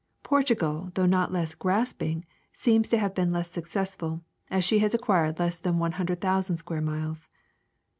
Portugal, 0.23 0.89
though 0.95 1.05
not 1.05 1.31
less 1.31 1.53
grasping, 1.53 2.25
seems 2.51 2.89
to 2.89 2.97
have 2.97 3.13
been 3.13 3.31
less 3.31 3.51
successful, 3.51 4.23
as 4.49 4.65
she 4.65 4.79
has 4.79 4.95
acquired 4.95 5.37
less 5.37 5.59
than 5.59 5.77
100,000 5.77 6.57
square 6.57 6.81
miles. 6.81 7.29